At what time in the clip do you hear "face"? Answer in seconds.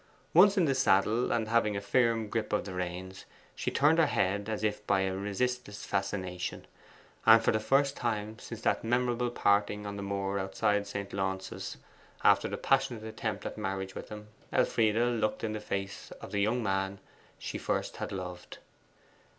15.59-16.09